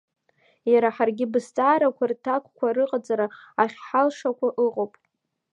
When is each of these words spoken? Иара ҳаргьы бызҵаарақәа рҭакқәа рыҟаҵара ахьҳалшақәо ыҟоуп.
Иара 0.71 0.89
ҳаргьы 0.95 1.25
бызҵаарақәа 1.31 2.05
рҭакқәа 2.11 2.75
рыҟаҵара 2.75 3.27
ахьҳалшақәо 3.61 4.47
ыҟоуп. 4.65 4.93